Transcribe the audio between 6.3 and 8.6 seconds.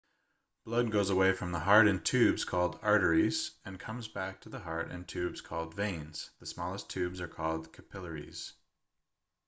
the smallest tubes are called capillaries